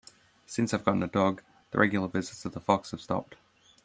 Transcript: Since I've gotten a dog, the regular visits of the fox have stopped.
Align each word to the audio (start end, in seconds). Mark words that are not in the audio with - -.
Since 0.47 0.73
I've 0.73 0.83
gotten 0.83 1.03
a 1.03 1.07
dog, 1.07 1.43
the 1.69 1.77
regular 1.77 2.07
visits 2.07 2.43
of 2.45 2.53
the 2.53 2.59
fox 2.59 2.89
have 2.89 3.01
stopped. 3.01 3.35